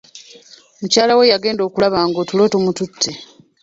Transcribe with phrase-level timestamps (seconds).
[0.79, 3.11] Mukyala we yagenda okulaba nga otulo tumutute.